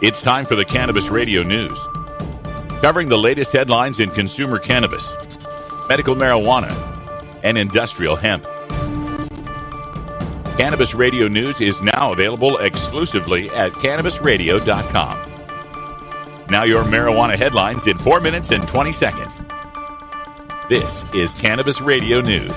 [0.00, 1.76] It's time for the Cannabis Radio News,
[2.80, 5.12] covering the latest headlines in consumer cannabis,
[5.88, 6.70] medical marijuana,
[7.42, 8.44] and industrial hemp.
[10.56, 16.46] Cannabis Radio News is now available exclusively at cannabisradio.com.
[16.48, 19.42] Now, your marijuana headlines in 4 minutes and 20 seconds.
[20.68, 22.52] This is Cannabis Radio News.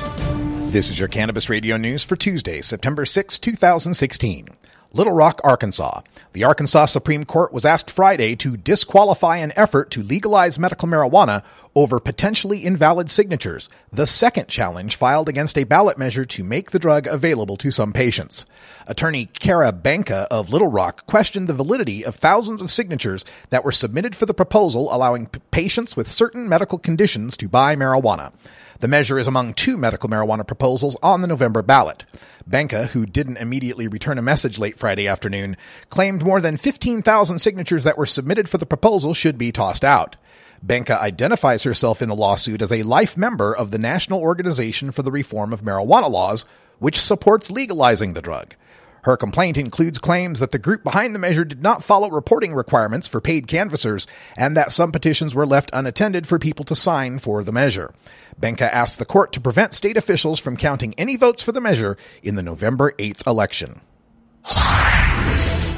[0.71, 4.48] This is your Cannabis Radio News for Tuesday, September 6, 2016.
[4.94, 6.02] Little Rock, Arkansas.
[6.34, 11.44] The Arkansas Supreme Court was asked Friday to disqualify an effort to legalize medical marijuana
[11.75, 16.79] over potentially invalid signatures, the second challenge filed against a ballot measure to make the
[16.79, 18.45] drug available to some patients.
[18.88, 23.71] Attorney Kara Benca of Little Rock questioned the validity of thousands of signatures that were
[23.71, 28.34] submitted for the proposal allowing p- patients with certain medical conditions to buy marijuana.
[28.81, 32.03] The measure is among two medical marijuana proposals on the November ballot.
[32.48, 35.55] Benca, who didn't immediately return a message late Friday afternoon,
[35.90, 40.15] claimed more than 15,000 signatures that were submitted for the proposal should be tossed out.
[40.63, 45.01] Benca identifies herself in the lawsuit as a life member of the National Organization for
[45.01, 46.45] the Reform of Marijuana Laws,
[46.77, 48.55] which supports legalizing the drug.
[49.03, 53.07] Her complaint includes claims that the group behind the measure did not follow reporting requirements
[53.07, 54.05] for paid canvassers
[54.37, 57.93] and that some petitions were left unattended for people to sign for the measure.
[58.37, 61.98] Benca asked the court to prevent state officials from counting any votes for the measure
[62.21, 63.81] in the November 8th election.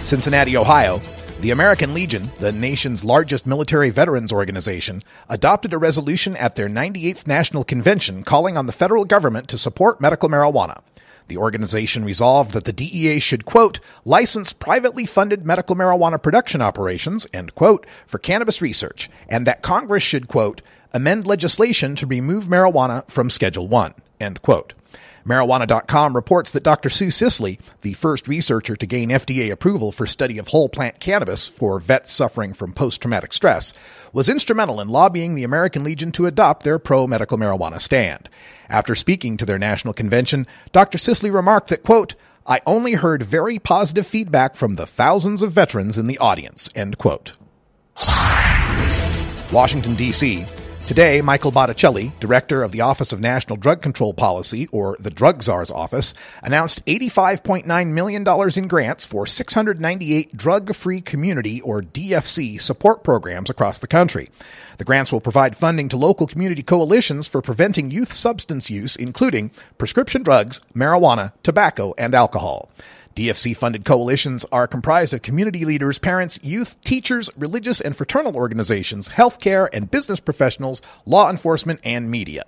[0.03, 0.99] Cincinnati, Ohio.
[1.39, 7.27] The American Legion, the nation's largest military veterans organization, adopted a resolution at their 98th
[7.27, 10.81] National Convention calling on the federal government to support medical marijuana.
[11.27, 17.27] The organization resolved that the DEA should, quote, license privately funded medical marijuana production operations,
[17.33, 20.61] end quote, for cannabis research, and that Congress should, quote,
[20.93, 24.73] amend legislation to remove marijuana from Schedule 1, end quote.
[25.25, 26.89] Marijuana.com reports that Dr.
[26.89, 31.47] Sue Sisley, the first researcher to gain FDA approval for study of whole plant cannabis
[31.47, 33.73] for vets suffering from post-traumatic stress,
[34.11, 38.29] was instrumental in lobbying the American Legion to adopt their pro-medical marijuana stand.
[38.69, 40.97] After speaking to their national convention, Dr.
[40.97, 42.15] Sisley remarked that, quote,
[42.45, 46.97] I only heard very positive feedback from the thousands of veterans in the audience, end
[46.97, 47.31] quote.
[49.53, 50.45] Washington, D.C.
[50.85, 55.41] Today, Michael Botticelli, director of the Office of National Drug Control Policy, or the Drug
[55.41, 56.13] Czar's office,
[56.43, 58.27] announced $85.9 million
[58.57, 64.27] in grants for 698 drug free community, or DFC, support programs across the country.
[64.77, 69.51] The grants will provide funding to local community coalitions for preventing youth substance use, including
[69.77, 72.69] prescription drugs, marijuana, tobacco, and alcohol.
[73.15, 79.09] DFC funded coalitions are comprised of community leaders, parents, youth, teachers, religious and fraternal organizations,
[79.09, 82.43] healthcare and business professionals, law enforcement, and media.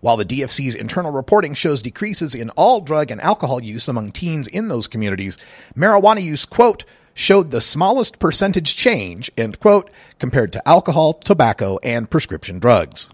[0.00, 4.48] While the DFC's internal reporting shows decreases in all drug and alcohol use among teens
[4.48, 5.38] in those communities,
[5.76, 6.84] marijuana use, quote,
[7.14, 13.08] showed the smallest percentage change, end quote, compared to alcohol, tobacco, and prescription drugs.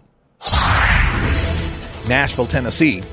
[2.07, 3.03] Nashville, Tennessee.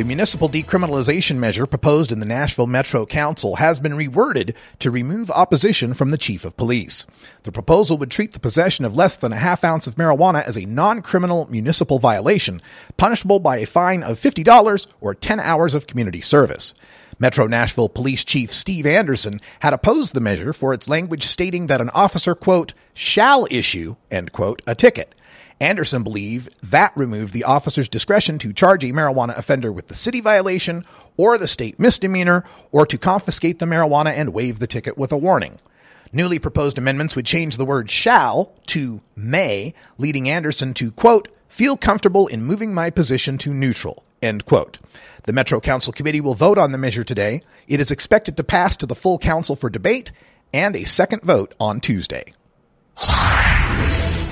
[0.00, 5.30] The municipal decriminalization measure proposed in the Nashville Metro Council has been reworded to remove
[5.30, 7.06] opposition from the chief of police.
[7.42, 10.56] The proposal would treat the possession of less than a half ounce of marijuana as
[10.56, 12.62] a non-criminal municipal violation,
[12.96, 16.72] punishable by a fine of $50 or 10 hours of community service.
[17.18, 21.82] Metro Nashville Police Chief Steve Anderson had opposed the measure for its language stating that
[21.82, 25.14] an officer, quote, shall issue, end quote, a ticket.
[25.60, 30.20] Anderson believed that removed the officer's discretion to charge a marijuana offender with the city
[30.20, 30.84] violation
[31.18, 35.18] or the state misdemeanor or to confiscate the marijuana and waive the ticket with a
[35.18, 35.58] warning.
[36.12, 41.76] Newly proposed amendments would change the word shall to may, leading Anderson to, quote, feel
[41.76, 44.78] comfortable in moving my position to neutral, end quote.
[45.24, 47.42] The Metro Council Committee will vote on the measure today.
[47.68, 50.10] It is expected to pass to the full council for debate
[50.54, 52.32] and a second vote on Tuesday.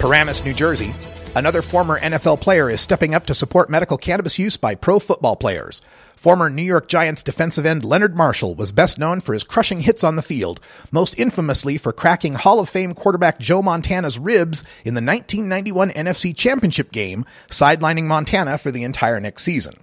[0.01, 0.95] Paramus, New Jersey.
[1.39, 5.37] Another former NFL player is stepping up to support medical cannabis use by pro football
[5.37, 5.81] players.
[6.17, 10.03] Former New York Giants defensive end Leonard Marshall was best known for his crushing hits
[10.03, 10.59] on the field,
[10.91, 16.37] most infamously for cracking Hall of Fame quarterback Joe Montana's ribs in the 1991 NFC
[16.37, 19.75] Championship game, sidelining Montana for the entire next season.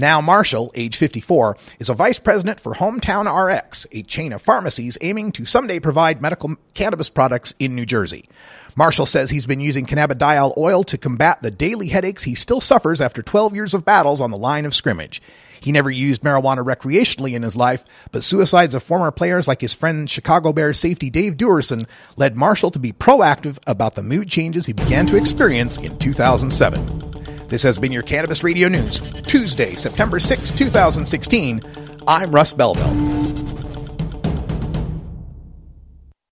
[0.00, 4.96] Now Marshall, age 54, is a vice president for Hometown RX, a chain of pharmacies
[5.00, 8.28] aiming to someday provide medical cannabis products in New Jersey.
[8.76, 13.00] Marshall says he's been using cannabidiol oil to combat the daily headaches he still suffers
[13.00, 15.20] after 12 years of battles on the line of scrimmage.
[15.60, 19.74] He never used marijuana recreationally in his life, but suicides of former players like his
[19.74, 24.66] friend Chicago Bears safety Dave Duerson led Marshall to be proactive about the mood changes
[24.66, 27.07] he began to experience in 2007.
[27.48, 31.62] This has been your Cannabis Radio News, Tuesday, September 6, 2016.
[32.06, 33.17] I'm Russ Belville.